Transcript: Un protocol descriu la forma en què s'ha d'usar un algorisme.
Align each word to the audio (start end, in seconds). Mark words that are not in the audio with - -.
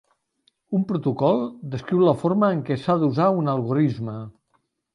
Un 0.77 0.85
protocol 0.91 1.43
descriu 1.75 2.01
la 2.07 2.15
forma 2.23 2.51
en 2.57 2.65
què 2.71 2.79
s'ha 2.85 2.97
d'usar 3.05 3.31
un 3.43 3.55
algorisme. 3.57 4.21